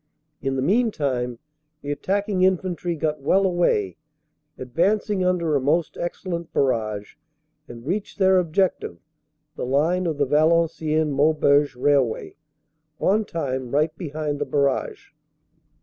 [0.41, 1.37] In the mean time
[1.83, 3.97] the attacking Infantry got well away,
[4.57, 7.17] advancing under a most excellent barrage,
[7.67, 8.97] and reached their objective,
[9.55, 12.35] the line of the Valenciennes Maubeuge railway,
[12.99, 15.11] on time right behind the barrage.